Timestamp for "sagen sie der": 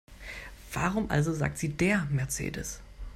1.31-2.07